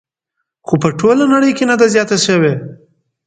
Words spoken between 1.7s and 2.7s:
ده زیاته شوې